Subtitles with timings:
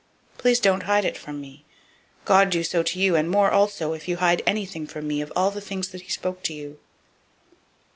[0.39, 1.63] Please don't hide it from me.
[2.25, 5.31] God do so to you, and more also, if you hide anything from me of
[5.35, 6.79] all the things that he spoke to you."